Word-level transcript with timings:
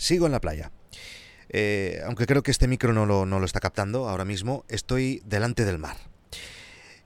Sigo 0.00 0.24
en 0.24 0.32
la 0.32 0.40
playa. 0.40 0.72
Eh, 1.50 2.00
aunque 2.06 2.24
creo 2.24 2.42
que 2.42 2.50
este 2.50 2.66
micro 2.66 2.94
no 2.94 3.04
lo, 3.04 3.44
está 3.44 3.60
captando 3.60 4.08
ahora 4.08 4.24
mismo, 4.24 4.64
estoy 4.68 5.20
delante 5.26 5.66
del 5.66 5.76
mar. 5.76 5.98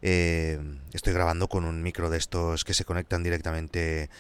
Eh, 0.01 0.61
estoy 0.93 1.13
grabando 1.13 1.49
con 1.49 1.65
un 1.65 1.83
micro 1.83 2.09
de 2.09 2.19
estos 2.19 2.65
que 2.65 2.73
se 2.73 2.85
conectan 2.85 3.25
directamente 3.25 4.11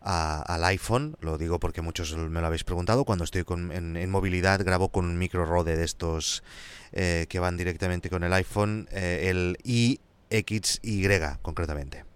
al 0.00 0.64
iPhone, 0.64 1.16
lo 1.20 1.38
digo 1.38 1.58
porque 1.58 1.82
muchos 1.82 2.16
me 2.16 2.40
lo 2.40 2.46
habéis 2.46 2.62
preguntado, 2.62 3.04
cuando 3.04 3.24
estoy 3.24 3.44
en, 3.48 4.10
movilidad 4.10 4.64
grabo 4.64 4.90
con 4.90 5.06
un 5.06 5.18
micro 5.18 5.44
Rode 5.44 5.76
de 5.76 5.84
estos 5.84 6.44
eh, 6.92 7.26
que 7.28 7.40
van 7.40 7.56
directamente 7.56 8.10
con 8.10 8.22
el 8.22 8.32
iPhone, 8.32 8.88
el 8.92 9.58
iXY 9.64 11.08
concretamente. 11.42 12.09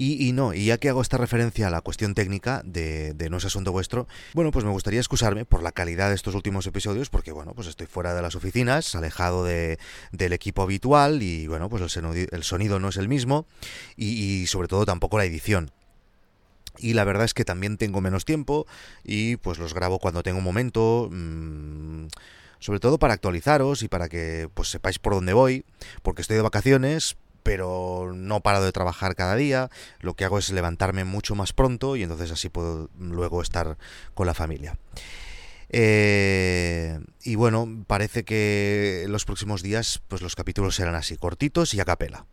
Y, 0.00 0.30
no, 0.30 0.54
y 0.54 0.66
ya 0.66 0.78
que 0.78 0.88
hago 0.88 1.02
esta 1.02 1.16
referencia 1.16 1.66
a 1.66 1.70
la 1.70 1.80
cuestión 1.80 2.14
técnica 2.14 2.62
de, 2.64 3.16
No 3.32 3.38
es 3.38 3.44
asunto 3.44 3.72
vuestro, 3.72 4.06
bueno, 4.32 4.52
pues 4.52 4.64
me 4.64 4.70
gustaría 4.70 5.00
excusarme 5.00 5.44
por 5.44 5.60
la 5.60 5.72
calidad 5.72 6.10
de 6.10 6.14
estos 6.14 6.36
últimos 6.36 6.64
episodios, 6.68 7.10
porque 7.10 7.32
bueno, 7.32 7.52
pues 7.52 7.66
estoy 7.66 7.88
fuera 7.88 8.14
de 8.14 8.22
las 8.22 8.36
oficinas, 8.36 8.94
alejado 8.94 9.42
de, 9.42 9.80
del 10.12 10.32
equipo 10.32 10.62
habitual, 10.62 11.20
y 11.24 11.48
bueno, 11.48 11.68
pues 11.68 11.82
el, 11.96 12.44
sonido 12.44 12.78
no 12.78 12.90
es 12.90 12.96
el 12.96 13.08
mismo, 13.08 13.46
y, 13.96 14.46
sobre 14.46 14.68
todo 14.68 14.86
tampoco 14.86 15.18
la 15.18 15.24
edición. 15.24 15.72
Y 16.78 16.94
la 16.94 17.02
verdad 17.02 17.24
es 17.24 17.34
que 17.34 17.44
también 17.44 17.76
tengo 17.76 18.00
menos 18.00 18.24
tiempo 18.24 18.68
y 19.02 19.34
pues 19.34 19.58
los 19.58 19.74
grabo 19.74 19.98
cuando 19.98 20.22
tengo 20.22 20.40
momento. 20.40 21.08
Mmm, 21.10 22.06
sobre 22.60 22.80
todo 22.80 22.98
para 22.98 23.14
actualizaros 23.14 23.82
y 23.82 23.88
para 23.88 24.08
que 24.08 24.48
pues 24.52 24.68
sepáis 24.68 24.98
por 24.98 25.14
dónde 25.14 25.32
voy, 25.32 25.64
porque 26.02 26.22
estoy 26.22 26.36
de 26.36 26.42
vacaciones, 26.42 27.16
pero 27.48 28.12
no 28.14 28.42
paro 28.42 28.62
de 28.62 28.72
trabajar 28.72 29.14
cada 29.14 29.34
día, 29.34 29.70
lo 30.00 30.12
que 30.12 30.26
hago 30.26 30.38
es 30.38 30.50
levantarme 30.50 31.04
mucho 31.04 31.34
más 31.34 31.54
pronto 31.54 31.96
y 31.96 32.02
entonces 32.02 32.30
así 32.30 32.50
puedo 32.50 32.90
luego 32.98 33.40
estar 33.40 33.78
con 34.12 34.26
la 34.26 34.34
familia. 34.34 34.76
Eh, 35.70 37.00
y 37.22 37.36
bueno, 37.36 37.86
parece 37.86 38.24
que 38.26 39.06
los 39.08 39.24
próximos 39.24 39.62
días 39.62 40.02
pues 40.08 40.20
los 40.20 40.36
capítulos 40.36 40.74
serán 40.74 40.94
así, 40.94 41.16
cortitos 41.16 41.72
y 41.72 41.80
a 41.80 41.86
capela. 41.86 42.26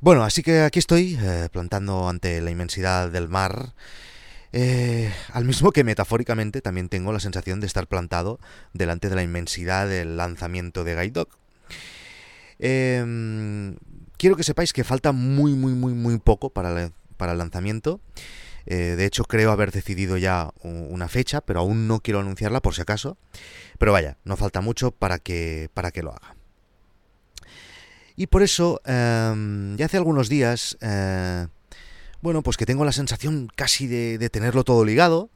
Bueno, 0.00 0.24
así 0.24 0.42
que 0.42 0.62
aquí 0.62 0.78
estoy, 0.78 1.18
eh, 1.20 1.50
plantando 1.52 2.08
ante 2.08 2.40
la 2.40 2.50
inmensidad 2.50 3.10
del 3.10 3.28
mar. 3.28 3.74
Eh, 4.54 5.12
al 5.34 5.44
mismo 5.44 5.70
que 5.70 5.84
metafóricamente 5.84 6.62
también 6.62 6.88
tengo 6.88 7.12
la 7.12 7.20
sensación 7.20 7.60
de 7.60 7.66
estar 7.66 7.86
plantado 7.86 8.40
delante 8.72 9.10
de 9.10 9.16
la 9.16 9.22
inmensidad 9.22 9.86
del 9.86 10.16
lanzamiento 10.16 10.82
de 10.82 10.96
Guide 10.96 11.26
Em, 12.64 13.74
quiero 14.16 14.36
que 14.36 14.44
sepáis 14.44 14.72
que 14.72 14.84
falta 14.84 15.10
muy, 15.10 15.52
muy, 15.54 15.72
muy, 15.72 15.94
muy 15.94 16.18
poco 16.18 16.50
para, 16.50 16.92
para 17.16 17.32
el 17.32 17.38
lanzamiento. 17.38 18.00
Eh, 18.66 18.94
de 18.96 19.04
hecho, 19.04 19.24
creo 19.24 19.50
haber 19.50 19.72
decidido 19.72 20.16
ya 20.16 20.50
una 20.62 21.08
fecha, 21.08 21.40
pero 21.40 21.58
aún 21.58 21.88
no 21.88 21.98
quiero 21.98 22.20
anunciarla 22.20 22.62
por 22.62 22.74
si 22.74 22.82
acaso. 22.82 23.18
Pero 23.78 23.90
vaya, 23.90 24.16
no 24.24 24.36
falta 24.36 24.60
mucho 24.60 24.92
para 24.92 25.18
que, 25.18 25.70
para 25.74 25.90
que 25.90 26.04
lo 26.04 26.12
haga. 26.12 26.36
Y 28.14 28.28
por 28.28 28.42
eso, 28.42 28.80
em, 28.84 29.76
ya 29.76 29.86
hace 29.86 29.96
algunos 29.96 30.28
días, 30.28 30.78
eh, 30.82 31.48
bueno, 32.20 32.44
pues 32.44 32.56
que 32.56 32.66
tengo 32.66 32.84
la 32.84 32.92
sensación 32.92 33.48
casi 33.56 33.88
de, 33.88 34.30
tenerlo 34.30 34.62
todo 34.62 34.84
ligado, 34.84 35.30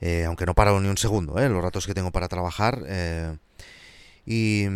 eh, 0.00 0.26
aunque 0.26 0.46
no 0.46 0.54
paro 0.54 0.80
ni 0.80 0.88
un 0.88 0.98
segundo, 0.98 1.34
los 1.36 1.62
ratos 1.62 1.86
que 1.86 1.94
tengo 1.94 2.12
para 2.12 2.28
trabajar. 2.28 2.78
y 4.24 4.68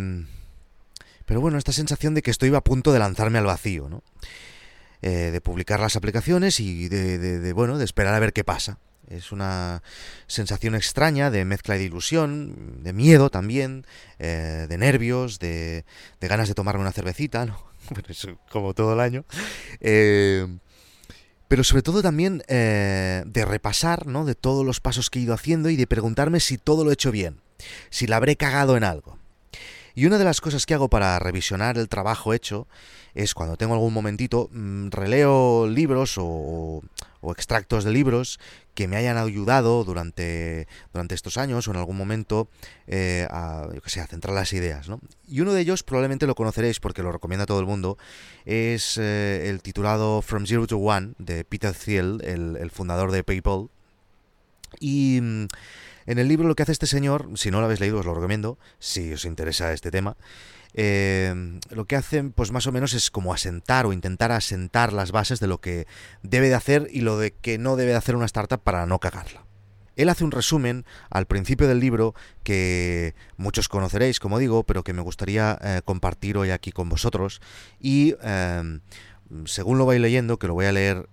pero 1.27 1.41
bueno, 1.41 1.57
esta 1.57 1.73
sensación 1.73 2.13
de 2.13 2.21
que 2.21 2.31
estoy 2.31 2.55
a 2.55 2.61
punto 2.61 2.93
de 2.93 2.99
lanzarme 2.99 3.37
al 3.37 3.45
vacío, 3.45 3.89
¿no? 3.89 4.01
Eh, 5.01 5.29
de 5.31 5.41
publicar 5.41 5.79
las 5.81 5.97
aplicaciones 5.97 6.61
y 6.61 6.87
de, 6.87 7.51
bueno, 7.53 7.77
de 7.77 7.83
esperar 7.83 8.13
a 8.13 8.19
ver 8.19 8.31
qué 8.31 8.45
pasa. 8.45 8.79
Es 9.09 9.33
una 9.33 9.83
sensación 10.25 10.73
extraña 10.73 11.29
de 11.29 11.43
mezcla 11.43 11.75
de 11.75 11.83
ilusión, 11.83 12.81
de 12.81 12.93
miedo 12.93 13.29
también, 13.29 13.85
eh, 14.19 14.67
de 14.69 14.77
nervios, 14.77 15.37
de, 15.37 15.83
ganas 16.21 16.47
de 16.47 16.55
tomarme 16.55 16.81
una 16.81 16.93
cervecita, 16.93 17.45
¿no? 17.45 17.61
Bueno, 17.89 18.07
eso 18.09 18.39
como 18.49 18.73
todo 18.73 18.93
el 18.93 19.01
año. 19.01 19.25
Eh, 19.81 20.47
pero 21.49 21.63
sobre 21.65 21.83
todo 21.83 22.01
también 22.01 22.41
de 22.47 23.45
repasar, 23.45 24.07
¿no? 24.07 24.23
De 24.23 24.35
todos 24.35 24.65
los 24.65 24.79
pasos 24.79 25.09
que 25.09 25.19
he 25.19 25.23
ido 25.23 25.33
haciendo 25.33 25.69
y 25.69 25.75
de 25.75 25.87
preguntarme 25.87 26.39
si 26.39 26.57
todo 26.57 26.83
lo 26.85 26.89
he 26.89 26.93
hecho 26.93 27.11
bien, 27.11 27.41
si 27.89 28.07
la 28.07 28.15
habré 28.15 28.37
cagado 28.37 28.77
en 28.77 28.85
algo. 28.85 29.17
Y 29.97 30.05
una 30.05 30.19
de 30.19 30.25
las 30.25 30.41
cosas 30.41 30.67
que 30.67 30.75
hago 30.75 30.89
para 30.89 31.17
revisionar 31.17 31.75
el 31.79 31.89
trabajo 31.89 32.31
hecho 32.31 32.67
es 33.15 33.33
cuando 33.33 33.57
tengo 33.57 33.73
algún 33.73 33.95
momentito, 33.95 34.47
mm, 34.53 34.89
releo 34.89 35.65
libros 35.67 36.17
o, 36.19 36.83
extractos 37.35 37.83
de 37.83 37.91
libros 37.91 38.39
que 38.75 38.87
me 38.87 38.95
hayan 38.95 39.17
ayudado 39.17 39.83
durante, 39.83 40.67
durante 40.93 41.15
estos 41.15 41.37
años 41.37 41.67
o 41.67 41.71
en 41.71 41.77
algún 41.77 41.97
momento 41.97 42.47
eh, 42.85 43.27
a, 43.31 43.67
centrar 44.07 44.35
las 44.35 44.53
ideas. 44.53 44.87
Y 45.27 45.41
uno 45.41 45.51
de 45.51 45.61
ellos 45.61 45.81
probablemente 45.81 46.27
lo 46.27 46.35
conoceréis 46.35 46.79
porque 46.79 47.01
lo 47.01 47.11
recomienda 47.11 47.45
a 47.45 47.47
todo 47.47 47.59
el 47.59 47.65
mundo, 47.65 47.97
es 48.45 48.99
eh, 48.99 49.49
el 49.49 49.63
titulado 49.63 50.21
From 50.21 50.45
Zero 50.45 50.67
to 50.67 50.77
One 50.77 51.15
de 51.17 51.43
Peter 51.43 51.73
Thiel, 51.73 52.21
el, 52.23 52.55
el 52.55 52.69
fundador 52.69 53.11
de 53.11 53.23
PayPal. 53.23 53.69
Y 54.79 55.19
mm, 55.21 55.47
en 56.07 56.19
el 56.19 56.27
libro 56.27 56.47
lo 56.47 56.55
que 56.55 56.63
hace 56.63 56.71
este 56.71 56.87
señor, 56.87 57.29
si 57.35 57.51
no 57.51 57.59
lo 57.59 57.65
habéis 57.65 57.79
leído 57.79 57.99
os 57.99 58.05
lo 58.05 58.13
recomiendo, 58.13 58.57
si 58.79 59.13
os 59.13 59.25
interesa 59.25 59.73
este 59.73 59.91
tema, 59.91 60.15
eh, 60.73 61.59
lo 61.69 61.85
que 61.85 61.95
hace 61.95 62.23
pues 62.23 62.51
más 62.51 62.67
o 62.67 62.71
menos 62.71 62.93
es 62.93 63.11
como 63.11 63.33
asentar 63.33 63.85
o 63.85 63.93
intentar 63.93 64.31
asentar 64.31 64.93
las 64.93 65.11
bases 65.11 65.39
de 65.39 65.47
lo 65.47 65.59
que 65.59 65.87
debe 66.23 66.49
de 66.49 66.55
hacer 66.55 66.87
y 66.91 67.01
lo 67.01 67.17
de 67.17 67.31
que 67.31 67.57
no 67.57 67.75
debe 67.75 67.91
de 67.91 67.97
hacer 67.97 68.15
una 68.15 68.25
startup 68.25 68.61
para 68.61 68.85
no 68.85 68.99
cagarla. 68.99 69.45
Él 69.97 70.09
hace 70.09 70.23
un 70.23 70.31
resumen 70.31 70.85
al 71.09 71.25
principio 71.25 71.67
del 71.67 71.79
libro 71.79 72.13
que 72.43 73.15
muchos 73.35 73.67
conoceréis, 73.67 74.19
como 74.19 74.37
digo, 74.37 74.63
pero 74.63 74.83
que 74.83 74.93
me 74.93 75.01
gustaría 75.01 75.57
eh, 75.61 75.81
compartir 75.83 76.37
hoy 76.37 76.51
aquí 76.51 76.71
con 76.71 76.87
vosotros. 76.87 77.41
Y 77.79 78.13
eh, 78.21 78.79
según 79.45 79.79
lo 79.79 79.87
vais 79.87 79.99
leyendo, 79.99 80.37
que 80.37 80.45
lo 80.45 80.53
voy 80.53 80.67
a 80.67 80.71
leer 80.71 81.09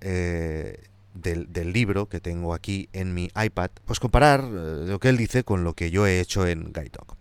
del, 1.14 1.72
libro 1.72 2.08
que 2.08 2.20
tengo 2.20 2.54
aquí 2.54 2.88
en 2.92 3.14
mi 3.14 3.30
iPad, 3.34 3.70
pues 3.84 4.00
comparar 4.00 4.40
eh, 4.40 4.84
lo 4.86 4.98
que 4.98 5.08
él 5.08 5.16
dice 5.16 5.44
con 5.44 5.64
lo 5.64 5.74
que 5.74 5.90
yo 5.90 6.06
he 6.06 6.20
hecho 6.20 6.46
en 6.46 6.72
GuideDog. 6.72 7.16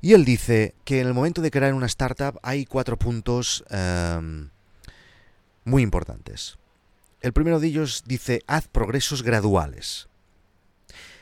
Y 0.00 0.14
él 0.14 0.24
dice 0.24 0.74
que 0.84 1.00
en 1.00 1.06
el 1.06 1.14
momento 1.14 1.42
de 1.42 1.50
crear 1.50 1.74
una 1.74 1.86
startup 1.86 2.38
hay 2.42 2.66
cuatro 2.66 2.98
puntos 2.98 3.64
em, 3.70 4.50
muy 5.64 5.82
importantes. 5.82 6.58
El 7.20 7.32
primero 7.32 7.60
de 7.60 7.68
ellos 7.68 8.02
dice, 8.06 8.42
haz 8.48 8.66
progresos 8.66 9.22
graduales. 9.22 10.08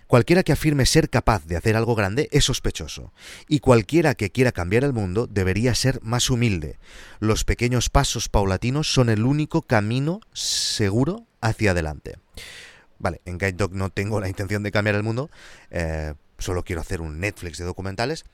Cualquiera 0.06 0.42
que 0.42 0.52
afirme 0.52 0.86
ser 0.86 1.08
capaz 1.08 1.46
de 1.46 1.56
hacer 1.56 1.76
algo 1.76 1.94
grande 1.94 2.28
es 2.32 2.46
sospechoso, 2.46 3.12
y 3.46 3.60
cualquiera 3.60 4.14
que 4.14 4.30
quiera 4.30 4.50
cambiar 4.50 4.82
el 4.82 4.92
mundo 4.92 5.28
debería 5.28 5.74
ser 5.74 6.00
más 6.02 6.30
humilde. 6.30 6.78
Los 7.20 7.44
pequeños 7.44 7.90
pasos 7.90 8.28
paulatinos 8.28 8.92
son 8.92 9.08
el 9.10 9.24
único 9.24 9.62
camino 9.62 10.20
seguro 10.32 11.26
hacia 11.40 11.72
adelante. 11.72 12.18
Vale, 12.98 13.20
en 13.24 13.38
Guide 13.38 13.52
Dog 13.52 13.72
no 13.72 13.90
tengo 13.90 14.20
la 14.20 14.28
intención 14.28 14.62
de 14.62 14.70
cambiar 14.70 14.94
el 14.94 15.02
mundo, 15.02 15.30
eh, 15.70 16.14
solo 16.38 16.62
quiero 16.64 16.82
hacer 16.82 17.00
un 17.00 17.18
Netflix 17.18 17.58
de 17.58 17.64
documentales, 17.64 18.24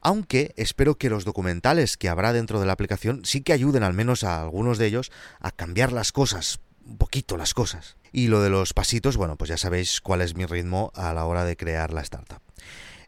aunque 0.00 0.52
espero 0.56 0.96
que 0.96 1.10
los 1.10 1.24
documentales 1.24 1.96
que 1.96 2.08
habrá 2.08 2.32
dentro 2.32 2.58
de 2.58 2.66
la 2.66 2.72
aplicación 2.72 3.24
sí 3.24 3.42
que 3.42 3.52
ayuden 3.52 3.82
al 3.82 3.92
menos 3.92 4.24
a 4.24 4.42
algunos 4.42 4.78
de 4.78 4.86
ellos 4.86 5.12
a 5.40 5.50
cambiar 5.52 5.92
las 5.92 6.10
cosas, 6.10 6.60
un 6.84 6.96
poquito 6.96 7.36
las 7.36 7.54
cosas. 7.54 7.96
Y 8.12 8.28
lo 8.28 8.42
de 8.42 8.50
los 8.50 8.72
pasitos, 8.72 9.16
bueno, 9.16 9.36
pues 9.36 9.50
ya 9.50 9.56
sabéis 9.56 10.00
cuál 10.00 10.22
es 10.22 10.34
mi 10.34 10.46
ritmo 10.46 10.90
a 10.94 11.12
la 11.14 11.24
hora 11.26 11.44
de 11.44 11.56
crear 11.56 11.92
la 11.92 12.00
startup. 12.00 12.40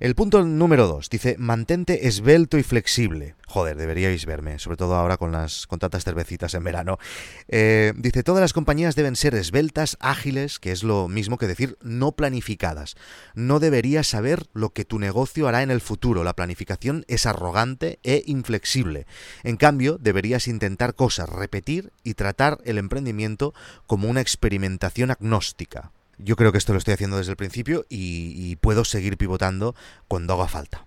El 0.02 0.16
punto 0.16 0.42
número 0.42 0.88
2 0.88 1.10
dice, 1.10 1.36
mantente 1.38 2.08
esbelto 2.08 2.58
y 2.58 2.64
flexible. 2.64 3.36
Joder, 3.46 3.76
deberíais 3.76 4.26
verme, 4.26 4.58
sobre 4.58 4.76
todo 4.76 4.96
ahora 4.96 5.16
con 5.16 5.30
las 5.30 5.68
con 5.68 5.78
tantas 5.78 6.02
cervecitas 6.02 6.54
en 6.54 6.64
verano. 6.64 6.98
Eh, 7.46 7.92
dice, 7.94 8.24
todas 8.24 8.40
las 8.40 8.52
compañías 8.52 8.96
deben 8.96 9.14
ser 9.14 9.36
esbeltas, 9.36 9.96
ágiles, 10.00 10.58
que 10.58 10.72
es 10.72 10.82
lo 10.82 11.06
mismo 11.06 11.38
que 11.38 11.46
decir 11.46 11.78
no 11.82 12.10
planificadas. 12.16 12.96
No 13.36 13.60
deberías 13.60 14.08
saber 14.08 14.48
lo 14.54 14.70
que 14.70 14.84
tu 14.84 14.98
negocio 14.98 15.46
hará 15.46 15.62
en 15.62 15.70
el 15.70 15.80
futuro. 15.80 16.24
La 16.24 16.34
planificación 16.34 17.04
es 17.06 17.24
arrogante 17.24 18.00
e 18.02 18.24
inflexible. 18.26 19.06
En 19.44 19.56
cambio, 19.56 19.98
deberías 19.98 20.48
intentar 20.48 20.96
cosas, 20.96 21.28
repetir 21.28 21.92
y 22.02 22.14
tratar 22.14 22.58
el 22.64 22.78
emprendimiento 22.78 23.54
como 23.86 24.08
una 24.08 24.20
experimentación 24.20 25.12
agnóstica. 25.12 25.92
Yo 26.24 26.36
creo 26.36 26.52
que 26.52 26.58
esto 26.58 26.72
lo 26.72 26.78
estoy 26.78 26.94
haciendo 26.94 27.16
desde 27.16 27.32
el 27.32 27.36
principio 27.36 27.84
y, 27.88 28.56
puedo 28.56 28.84
seguir 28.84 29.16
pivotando 29.16 29.74
cuando 30.08 30.34
haga 30.34 30.48
falta. 30.48 30.86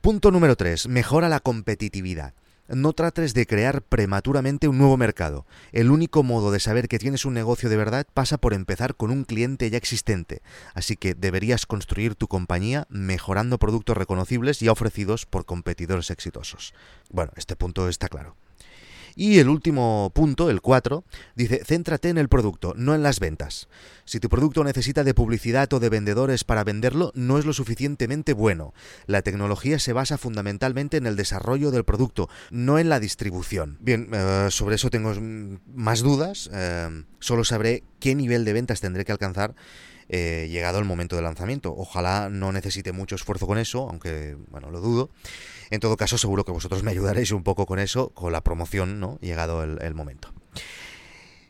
Punto 0.00 0.30
número 0.30 0.56
3. 0.56 0.88
Mejora 0.88 1.28
la 1.28 1.40
competitividad. 1.40 2.34
No 2.68 2.92
trates 2.94 3.32
de 3.32 3.46
crear 3.46 3.82
prematuramente 3.82 4.66
un 4.66 4.78
nuevo 4.78 4.96
mercado. 4.96 5.46
El 5.70 5.92
único 5.92 6.24
modo 6.24 6.50
de 6.50 6.58
saber 6.58 6.88
que 6.88 6.98
tienes 6.98 7.24
un 7.24 7.34
negocio 7.34 7.68
de 7.68 7.76
verdad 7.76 8.08
pasa 8.12 8.38
por 8.38 8.54
empezar 8.54 8.96
con 8.96 9.12
un 9.12 9.22
cliente 9.22 9.70
ya 9.70 9.78
existente. 9.78 10.42
Así 10.74 10.96
que 10.96 11.14
deberías 11.14 11.64
construir 11.64 12.16
tu 12.16 12.26
compañía 12.26 12.88
mejorando 12.90 13.58
productos 13.58 13.96
reconocibles 13.96 14.62
y 14.62 14.68
ofrecidos 14.68 15.26
por 15.26 15.44
competidores 15.44 16.10
exitosos. 16.10 16.74
Bueno, 17.08 17.30
este 17.36 17.54
punto 17.54 17.88
está 17.88 18.08
claro. 18.08 18.34
Y 19.18 19.38
el 19.38 19.48
último 19.48 20.12
punto, 20.14 20.50
el 20.50 20.60
4, 20.60 21.02
dice, 21.34 21.62
céntrate 21.64 22.10
en 22.10 22.18
el 22.18 22.28
producto, 22.28 22.74
no 22.76 22.94
en 22.94 23.02
las 23.02 23.18
ventas. 23.18 23.66
Si 24.04 24.20
tu 24.20 24.28
producto 24.28 24.62
necesita 24.62 25.04
de 25.04 25.14
publicidad 25.14 25.72
o 25.72 25.80
de 25.80 25.88
vendedores 25.88 26.44
para 26.44 26.64
venderlo, 26.64 27.12
no 27.14 27.38
es 27.38 27.46
lo 27.46 27.54
suficientemente 27.54 28.34
bueno. 28.34 28.74
La 29.06 29.22
tecnología 29.22 29.78
se 29.78 29.94
basa 29.94 30.18
fundamentalmente 30.18 30.98
en 30.98 31.06
el 31.06 31.16
desarrollo 31.16 31.70
del 31.70 31.84
producto, 31.84 32.28
no 32.50 32.78
en 32.78 32.90
la 32.90 33.00
distribución. 33.00 33.78
Bien, 33.80 34.10
eh, 34.12 34.48
sobre 34.50 34.74
eso 34.74 34.90
tengo 34.90 35.14
más 35.74 36.02
dudas. 36.02 36.50
Eh, 36.52 37.04
solo 37.18 37.42
sabré 37.44 37.84
qué 38.00 38.14
nivel 38.14 38.44
de 38.44 38.52
ventas 38.52 38.82
tendré 38.82 39.06
que 39.06 39.12
alcanzar 39.12 39.54
eh, 40.08 40.46
llegado 40.50 40.78
el 40.78 40.84
momento 40.84 41.16
de 41.16 41.22
lanzamiento. 41.22 41.74
Ojalá 41.76 42.28
no 42.30 42.52
necesite 42.52 42.92
mucho 42.92 43.16
esfuerzo 43.16 43.46
con 43.46 43.58
eso, 43.58 43.88
aunque, 43.88 44.36
bueno, 44.50 44.70
lo 44.70 44.80
dudo. 44.80 45.10
En 45.70 45.80
todo 45.80 45.96
caso, 45.96 46.16
seguro 46.16 46.44
que 46.44 46.52
vosotros 46.52 46.82
me 46.82 46.92
ayudaréis 46.92 47.32
un 47.32 47.42
poco 47.42 47.66
con 47.66 47.78
eso, 47.78 48.10
con 48.10 48.32
la 48.32 48.42
promoción, 48.42 49.00
¿no? 49.00 49.18
Llegado 49.20 49.64
el, 49.64 49.94
momento. 49.94 50.32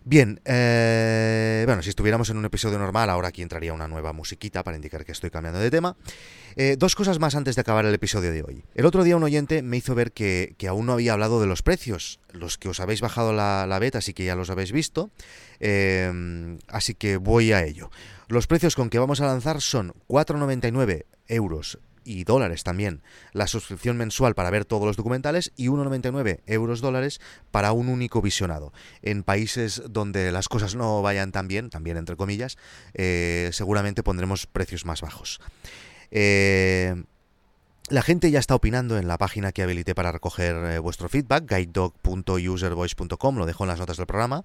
Bien, 0.05 0.41
eh, 0.44 1.64
bueno, 1.67 1.82
si 1.82 1.91
estuviéramos 1.91 2.31
en 2.31 2.38
un 2.38 2.44
episodio 2.44 2.79
normal, 2.79 3.11
ahora 3.11 3.29
aquí 3.29 3.43
entraría 3.43 3.73
una 3.75 3.88
nueva 3.88 4.12
musiquita 4.12 4.62
para 4.62 4.76
indicar 4.76 5.05
que 5.05 5.12
estoy 5.12 5.31
cambiando 5.31 5.61
de 5.61 5.70
tema. 5.70 5.97
Eh, 6.55 6.76
dos 6.79 6.94
cosas 6.94 7.19
más 7.19 7.35
antes 7.35 7.56
de 7.56 7.61
acabar 7.61 7.85
el 7.85 7.93
episodio 7.93 8.32
de 8.32 8.43
hoy. 8.43 8.64
El 8.75 8.87
otro 8.87 9.05
día 9.05 9.17
un 9.17 9.25
oyente 9.25 9.62
me 9.62 9.76
hizo 9.76 9.94
ver 9.94 10.12
que, 10.12 10.55
aún 10.67 10.87
no 10.87 10.93
había 10.93 11.12
hablado 11.12 11.41
de 11.41 11.47
los 11.47 11.61
precios, 11.61 12.20
los 12.32 12.56
que 12.56 12.69
os 12.70 12.81
habéis 12.81 13.02
bajado 13.02 13.35
la, 13.35 13.67
la 13.67 13.79
beta, 13.79 13.99
así 13.99 14.14
que 14.14 14.25
ya 14.25 14.37
los 14.37 14.49
habéis 14.49 14.73
visto, 14.73 15.11
así 15.61 16.94
que 16.94 17.17
voy 17.19 17.52
a 17.52 17.64
ello. 17.64 17.91
Los 18.28 18.46
precios 18.49 18.75
con 18.75 18.90
que 18.90 18.99
vamos 18.99 19.20
a 19.20 19.26
lanzar 19.26 19.61
son 19.61 19.93
4,99 20.08 21.05
euros 21.28 21.78
y 22.02 22.25
dólares 22.25 22.64
también 22.64 23.02
la 23.32 23.46
suscripción 23.46 23.96
mensual 23.96 24.34
para 24.34 24.50
ver 24.50 24.64
todos 24.64 24.84
los 24.84 24.96
documentales 24.96 25.52
y 25.56 25.67
1,99 25.67 26.40
euros 26.46 26.81
dólares 26.81 27.20
para 27.50 27.73
un 27.73 27.88
único 27.88 28.23
visionado. 28.23 28.73
En 29.02 29.23
países 29.23 29.82
donde 29.90 30.32
las 30.32 30.49
cosas 30.49 30.75
no 30.75 31.02
vayan 31.02 31.31
tan 31.32 31.46
bien, 31.46 31.70
también 31.70 31.96
entre 31.96 32.17
comillas, 32.17 32.58
eh, 32.94 33.50
seguramente 33.52 34.02
pondremos 34.02 34.46
precios 34.46 34.84
más 34.87 35.02
bajos. 35.02 35.40
Eh, 36.11 36.94
la 37.88 38.03
gente 38.03 38.31
ya 38.33 38.41
está 38.41 38.55
opinando 38.56 38.99
en 38.99 39.06
la 39.06 39.17
página 39.17 39.53
que 39.53 39.62
habilité 39.62 39.94
para 39.94 40.11
recoger 40.11 40.56
eh, 40.56 40.79
vuestro 40.81 41.09
feedback, 41.09 41.49
guidedog.uservoice.com, 41.49 43.37
lo 43.37 43.47
dejo 43.47 43.62
en 43.65 43.69
las 43.69 43.79
notas 43.79 43.97
del 43.97 44.06
programa. 44.06 44.44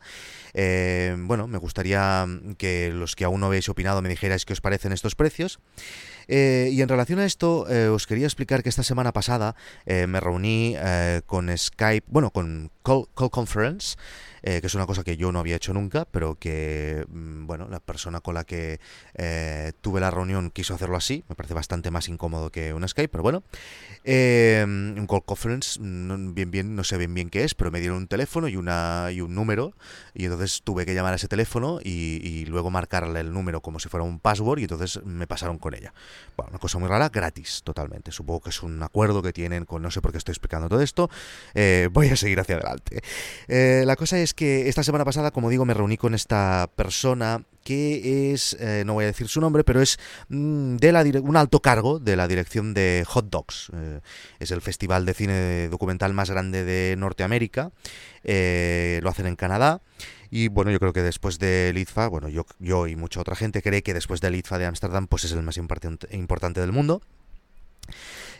Eh, 0.53 1.15
bueno, 1.17 1.47
me 1.47 1.57
gustaría 1.57 2.27
que 2.57 2.91
los 2.93 3.15
que 3.15 3.23
aún 3.23 3.39
no 3.39 3.47
habéis 3.47 3.67
opinado 3.67 4.03
me 4.03 4.09
dijerais 4.09 4.45
qué 4.45 4.53
os 4.53 4.61
parecen 4.61 4.91
estos 4.91 5.15
precios. 5.15 5.59
Eh, 6.27 6.69
y 6.71 6.81
en 6.81 6.87
relación 6.87 7.17
a 7.19 7.25
esto, 7.25 7.65
os 7.91 8.05
quería 8.05 8.27
explicar 8.27 8.61
que 8.61 8.69
esta 8.69 8.83
semana 8.83 9.11
pasada 9.11 9.55
me 9.85 10.19
reuní 10.19 10.75
con 11.25 11.55
Skype, 11.57 12.05
bueno, 12.09 12.29
con 12.29 12.69
Call 12.83 13.07
Conference. 13.31 13.97
Que 14.43 14.65
es 14.65 14.73
una 14.73 14.87
cosa 14.87 15.03
que 15.03 15.17
yo 15.17 15.31
no 15.31 15.37
había 15.37 15.57
hecho 15.57 15.71
nunca, 15.71 16.05
pero 16.09 16.33
que, 16.33 17.05
mm, 17.07 17.45
bueno, 17.45 17.67
la 17.69 17.79
persona 17.79 18.21
con 18.21 18.33
la 18.33 18.43
que 18.43 18.79
tuve 19.81 19.99
la 19.99 20.09
reunión 20.09 20.49
quiso 20.49 20.73
hacerlo 20.73 20.97
así, 20.97 21.23
me 21.29 21.35
parece 21.35 21.53
bastante 21.53 21.91
más 21.91 22.09
incómodo 22.09 22.49
que 22.49 22.73
un 22.73 22.87
Skype, 22.87 23.09
pero 23.09 23.21
bueno. 23.21 23.30
Eh, 24.03 24.63
un 24.65 25.05
call 25.07 25.23
conference, 25.23 25.79
no, 25.79 26.33
bien, 26.33 26.49
bien, 26.49 26.75
no 26.75 26.83
sé 26.83 26.97
bien 26.97 27.13
bien 27.13 27.29
qué 27.29 27.43
es, 27.43 27.53
pero 27.53 27.69
me 27.69 27.79
dieron 27.79 27.97
un 27.97 28.07
teléfono 28.07 28.47
y, 28.47 28.55
una, 28.55 29.09
y 29.11 29.21
un 29.21 29.35
número, 29.35 29.73
y 30.15 30.25
entonces 30.25 30.61
tuve 30.63 30.87
que 30.87 30.95
llamar 30.95 31.13
a 31.13 31.17
ese 31.17 31.27
teléfono 31.27 31.79
y, 31.83 32.45
luego 32.45 32.71
marcarle 32.71 33.19
el 33.19 33.31
número 33.31 33.61
como 33.61 33.79
si 33.79 33.89
fuera 33.89 34.03
un 34.03 34.19
password, 34.19 34.59
y 34.59 34.63
entonces 34.63 35.03
me 35.05 35.27
pasaron 35.27 35.59
con 35.59 35.75
ella. 35.75 35.93
Bueno, 36.35 36.49
una 36.49 36.59
cosa 36.59 36.79
muy 36.79 36.89
rara, 36.89 37.09
gratis, 37.09 37.61
totalmente. 37.63 38.11
Supongo 38.11 38.41
que 38.41 38.49
es 38.49 38.63
un 38.63 38.81
acuerdo 38.81 39.21
que 39.21 39.31
tienen 39.31 39.65
con, 39.65 39.83
no 39.83 39.91
sé 39.91 40.01
por 40.01 40.11
qué 40.11 40.17
estoy 40.17 40.33
explicando 40.33 40.67
todo 40.67 40.81
esto, 40.81 41.09
voy 41.91 42.09
a 42.09 42.15
seguir 42.15 42.39
hacia 42.39 42.55
adelante. 42.55 43.01
la 43.47 43.95
cosa 43.95 44.19
es 44.19 44.33
que 44.33 44.67
esta 44.67 44.83
semana 44.83 45.05
pasada, 45.05 45.31
como 45.31 45.49
digo, 45.49 45.65
me 45.65 45.75
reuní 45.75 45.97
con 45.97 46.15
esta 46.15 46.69
persona 46.75 47.43
que 47.63 48.33
es, 48.33 48.55
eh, 48.59 48.83
no 48.85 48.93
voy 48.93 49.03
a 49.03 49.07
decir 49.07 49.27
su 49.27 49.41
nombre, 49.41 49.63
pero 49.63 49.81
es 49.81 49.99
mm, 50.29 50.77
de 50.77 50.91
la 50.91 51.01
un 51.21 51.37
alto 51.37 51.61
cargo 51.61 51.99
de 51.99 52.15
la 52.15 52.27
dirección 52.27 52.73
de 52.73 53.03
Hot 53.07 53.29
Dogs. 53.29 53.71
Eh, 53.73 53.99
es 54.39 54.51
el 54.51 54.61
festival 54.61 55.05
de 55.05 55.13
cine 55.13 55.69
documental 55.69 56.13
más 56.13 56.29
grande 56.29 56.63
de 56.63 56.95
Norteamérica. 56.97 57.71
Eh, 58.23 58.99
lo 59.03 59.09
hacen 59.09 59.25
en 59.25 59.35
Canadá. 59.35 59.81
Y 60.29 60.47
bueno, 60.47 60.71
yo 60.71 60.79
creo 60.79 60.93
que 60.93 61.01
después 61.01 61.39
del 61.39 61.77
ITFA, 61.77 62.07
bueno, 62.07 62.29
yo, 62.29 62.45
yo 62.59 62.87
y 62.87 62.95
mucha 62.95 63.19
otra 63.19 63.35
gente 63.35 63.61
cree 63.61 63.83
que 63.83 63.93
después 63.93 64.21
del 64.21 64.35
ITFA 64.35 64.59
de 64.59 64.65
Ámsterdam, 64.65 65.07
pues 65.07 65.25
es 65.25 65.33
el 65.33 65.41
más 65.41 65.57
importante 65.57 66.61
del 66.61 66.71
mundo. 66.71 67.01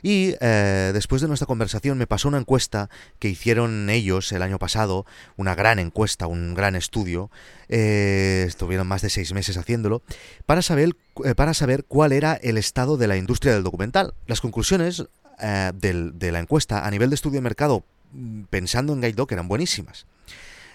Y 0.01 0.35
eh, 0.39 0.91
después 0.93 1.21
de 1.21 1.27
nuestra 1.27 1.45
conversación 1.45 1.97
me 1.97 2.07
pasó 2.07 2.27
una 2.27 2.37
encuesta 2.37 2.89
que 3.19 3.29
hicieron 3.29 3.89
ellos 3.89 4.31
el 4.31 4.41
año 4.41 4.59
pasado, 4.59 5.05
una 5.37 5.55
gran 5.55 5.79
encuesta, 5.79 6.27
un 6.27 6.53
gran 6.53 6.75
estudio, 6.75 7.29
eh, 7.69 8.45
estuvieron 8.47 8.87
más 8.87 9.01
de 9.01 9.09
seis 9.09 9.33
meses 9.33 9.57
haciéndolo, 9.57 10.01
para 10.45 10.61
saber, 10.61 10.95
eh, 11.23 11.35
para 11.35 11.53
saber 11.53 11.85
cuál 11.85 12.11
era 12.11 12.33
el 12.33 12.57
estado 12.57 12.97
de 12.97 13.07
la 13.07 13.17
industria 13.17 13.53
del 13.53 13.63
documental. 13.63 14.13
Las 14.27 14.41
conclusiones 14.41 15.05
de 15.41 16.31
la 16.31 16.37
encuesta 16.37 16.85
a 16.85 16.91
nivel 16.91 17.09
de 17.09 17.15
estudio 17.15 17.37
de 17.37 17.41
mercado, 17.41 17.83
mm, 18.11 18.43
pensando 18.51 18.93
en 18.93 19.01
Guide 19.01 19.13
Dog, 19.13 19.33
eran 19.33 19.47
buenísimas. 19.47 20.05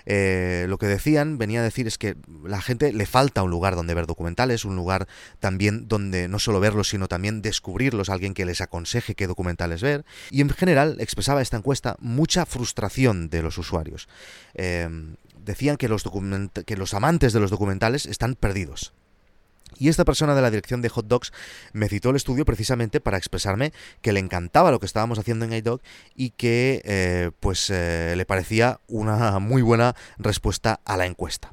Eh, 0.06 0.66
lo 0.68 0.78
que 0.78 0.86
decían, 0.86 1.36
venía 1.36 1.60
a 1.60 1.64
decir 1.64 1.86
es 1.86 1.98
que 1.98 2.16
la 2.44 2.62
gente 2.62 2.92
le 2.92 3.06
falta 3.06 3.42
un 3.42 3.50
lugar 3.50 3.74
donde 3.74 3.94
ver 3.94 4.06
documentales, 4.06 4.64
un 4.64 4.76
lugar 4.76 5.08
también 5.40 5.88
donde 5.88 6.28
no 6.28 6.38
solo 6.38 6.60
verlos, 6.60 6.88
sino 6.88 7.08
también 7.08 7.42
descubrirlos, 7.42 8.08
alguien 8.08 8.32
que 8.32 8.46
les 8.46 8.60
aconseje 8.60 9.14
qué 9.14 9.26
documentales 9.26 9.82
ver. 9.82 10.04
Y 10.30 10.40
en 10.40 10.50
general 10.50 10.96
expresaba 11.00 11.42
esta 11.42 11.56
encuesta 11.56 11.96
mucha 11.98 12.46
frustración 12.46 13.28
de 13.28 13.42
los 13.42 13.58
usuarios. 13.58 14.08
Eh, 14.54 14.88
decían 15.44 15.76
que 15.76 15.88
los, 15.88 16.04
que 16.66 16.76
los 16.76 16.94
amantes 16.94 17.32
de 17.32 17.40
los 17.40 17.50
documentales 17.50 18.06
están 18.06 18.34
perdidos. 18.34 18.92
Y 19.78 19.88
esta 19.88 20.04
persona 20.04 20.34
de 20.34 20.42
la 20.42 20.50
dirección 20.50 20.82
de 20.82 20.88
Hot 20.88 21.06
Dogs 21.06 21.32
me 21.72 21.88
citó 21.88 22.10
el 22.10 22.16
estudio 22.16 22.44
precisamente 22.44 23.00
para 23.00 23.18
expresarme 23.18 23.72
que 24.00 24.12
le 24.12 24.20
encantaba 24.20 24.70
lo 24.70 24.80
que 24.80 24.86
estábamos 24.86 25.18
haciendo 25.18 25.44
en 25.44 25.52
iDog 25.52 25.80
y 26.14 26.30
que 26.30 26.82
eh, 26.84 27.30
pues 27.40 27.70
eh, 27.70 28.14
le 28.16 28.24
parecía 28.26 28.80
una 28.86 29.38
muy 29.38 29.62
buena 29.62 29.94
respuesta 30.18 30.80
a 30.84 30.96
la 30.96 31.06
encuesta. 31.06 31.52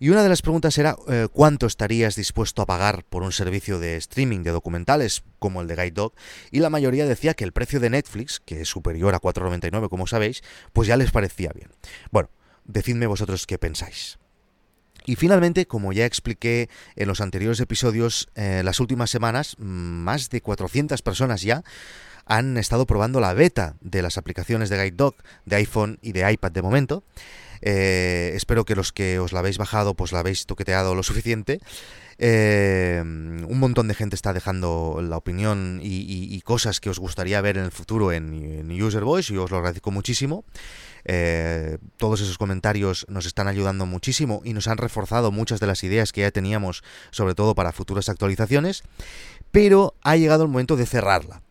Y 0.00 0.10
una 0.10 0.22
de 0.22 0.28
las 0.28 0.42
preguntas 0.42 0.76
era 0.76 0.96
eh, 1.08 1.28
cuánto 1.32 1.66
estarías 1.66 2.16
dispuesto 2.16 2.62
a 2.62 2.66
pagar 2.66 3.04
por 3.04 3.22
un 3.22 3.32
servicio 3.32 3.78
de 3.78 3.96
streaming 3.96 4.42
de 4.42 4.50
documentales 4.50 5.22
como 5.38 5.60
el 5.60 5.68
de 5.68 5.76
Guide 5.76 5.92
Dog, 5.92 6.12
y 6.50 6.58
la 6.58 6.68
mayoría 6.68 7.06
decía 7.06 7.34
que 7.34 7.44
el 7.44 7.52
precio 7.52 7.80
de 7.80 7.90
Netflix, 7.90 8.40
que 8.44 8.62
es 8.62 8.68
superior 8.68 9.14
a 9.14 9.20
4,99 9.20 9.88
como 9.88 10.06
sabéis, 10.06 10.42
pues 10.72 10.88
ya 10.88 10.96
les 10.96 11.12
parecía 11.12 11.52
bien. 11.54 11.70
Bueno, 12.10 12.28
decidme 12.64 13.06
vosotros 13.06 13.46
qué 13.46 13.56
pensáis. 13.56 14.18
Y 15.06 15.16
finalmente, 15.16 15.66
como 15.66 15.92
ya 15.92 16.06
expliqué 16.06 16.68
en 16.96 17.08
los 17.08 17.20
anteriores 17.20 17.60
episodios, 17.60 18.28
eh, 18.34 18.62
las 18.64 18.80
últimas 18.80 19.10
semanas, 19.10 19.56
más 19.58 20.30
de 20.30 20.40
400 20.40 21.02
personas 21.02 21.42
ya 21.42 21.62
han 22.26 22.56
estado 22.56 22.86
probando 22.86 23.20
la 23.20 23.34
beta 23.34 23.76
de 23.82 24.00
las 24.00 24.16
aplicaciones 24.16 24.70
de 24.70 24.76
Guide 24.76 24.96
Dog 24.96 25.16
de 25.44 25.56
iPhone 25.56 25.98
y 26.00 26.12
de 26.12 26.32
iPad 26.32 26.52
de 26.52 26.62
momento. 26.62 27.04
Eh, 27.60 28.32
espero 28.34 28.64
que 28.64 28.74
los 28.74 28.92
que 28.92 29.18
os 29.18 29.32
la 29.32 29.40
habéis 29.40 29.58
bajado, 29.58 29.94
pues 29.94 30.12
la 30.12 30.20
habéis 30.20 30.46
toqueteado 30.46 30.94
lo 30.94 31.02
suficiente. 31.02 31.60
Eh, 32.18 33.00
un 33.02 33.58
montón 33.58 33.88
de 33.88 33.94
gente 33.94 34.14
está 34.14 34.32
dejando 34.32 35.00
la 35.02 35.16
opinión 35.16 35.80
y, 35.82 36.40
cosas 36.42 36.80
que 36.80 36.90
os 36.90 36.98
gustaría 36.98 37.40
ver 37.40 37.56
en 37.56 37.64
el 37.64 37.72
futuro 37.72 38.12
en, 38.12 38.34
en 38.34 38.82
User 38.82 39.02
Voice 39.02 39.32
y 39.32 39.36
os 39.36 39.50
lo 39.50 39.58
agradezco 39.58 39.90
muchísimo. 39.90 40.44
Eh, 41.04 41.78
todos 41.96 42.20
esos 42.20 42.38
comentarios 42.38 43.06
nos 43.08 43.26
están 43.26 43.48
ayudando 43.48 43.86
muchísimo 43.86 44.40
y 44.44 44.52
nos 44.52 44.68
han 44.68 44.78
reforzado 44.78 45.30
muchas 45.32 45.60
de 45.60 45.66
las 45.66 45.84
ideas 45.84 46.12
que 46.12 46.22
ya 46.22 46.30
teníamos, 46.30 46.82
sobre 47.10 47.34
todo 47.34 47.54
para 47.54 47.72
futuras 47.72 48.08
actualizaciones, 48.08 48.82
pero 49.50 49.94
ha 50.02 50.16
llegado 50.16 50.44
el 50.44 50.48
momento 50.48 50.76
de 50.76 50.86
cerrarla. 50.86 51.42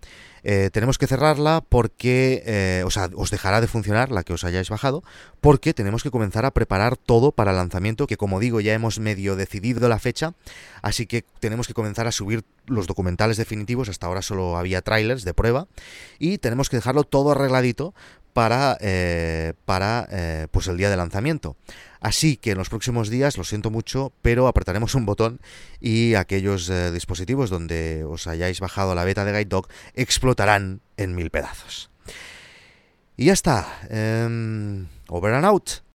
Eh, 0.46 0.70
tenemos 0.74 0.98
que 0.98 1.08
cerrarla 1.08 1.64
porque, 1.68 2.44
eh, 2.46 2.84
o 2.86 2.92
sea, 2.92 3.10
os 3.16 3.32
dejará 3.32 3.62
de 3.62 3.68
funcionar 3.68 4.12
la 4.12 4.24
que 4.24 4.34
os 4.34 4.44
hayáis 4.44 4.70
bajado, 4.70 5.02
porque 5.40 5.74
tenemos 5.74 6.04
que 6.04 6.12
comenzar 6.12 6.46
a 6.46 6.52
preparar 6.52 6.98
todo 6.98 7.32
para 7.32 7.52
el 7.52 7.58
lanzamiento, 7.58 8.08
que 8.08 8.18
como 8.18 8.42
digo, 8.42 8.60
ya 8.60 8.74
hemos 8.74 9.00
medio 9.00 9.38
decidido 9.38 9.88
la 9.88 10.00
fecha, 10.00 10.34
así 10.82 11.06
que 11.06 11.24
tenemos 11.40 11.68
que 11.68 11.74
comenzar 11.74 12.08
a 12.08 12.12
subir 12.12 12.44
los 12.66 12.88
documentales 12.88 13.38
definitivos, 13.38 13.88
hasta 13.88 14.08
ahora 14.08 14.22
solo 14.22 14.58
había 14.58 14.82
trailers 14.82 15.24
de 15.24 15.34
prueba, 15.34 15.68
y 16.20 16.40
tenemos 16.40 16.70
que 16.70 16.76
dejarlo 16.76 17.06
todo 17.06 17.32
arregladito 17.32 17.94
para, 18.34 18.78
eh, 18.82 19.54
para 19.66 20.08
eh, 20.12 20.48
pues 20.52 20.68
el 20.68 20.78
día 20.78 20.90
de 20.90 20.98
lanzamiento. 20.98 21.56
Así 22.00 22.36
que 22.36 22.52
en 22.52 22.58
los 22.58 22.70
próximos 22.70 23.10
días, 23.10 23.38
lo 23.38 23.44
siento 23.44 23.72
mucho, 23.72 24.12
pero 24.22 24.48
apretaremos 24.48 24.96
un 24.96 25.06
botón 25.06 25.40
y 25.80 26.16
aquellos 26.16 26.70
eh, 26.70 26.92
dispositivos 26.92 27.50
donde 27.50 28.04
os 28.04 28.28
hayáis 28.28 28.60
bajado 28.60 28.96
la 28.96 29.06
beta 29.06 29.24
de 29.24 29.32
Guide 29.32 29.46
Dog 29.46 29.68
explotarán 29.94 30.82
en 30.98 31.16
mil 31.16 31.30
pedazos. 31.30 31.90
Y 33.16 33.26
ya 33.26 33.34
está. 33.34 33.68
Em, 33.90 34.88
over 35.08 35.34
and 35.34 35.46
out. 35.46 35.84